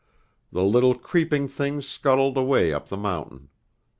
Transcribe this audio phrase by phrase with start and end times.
[0.51, 3.49] The little creeping things scuttled away up the mountain.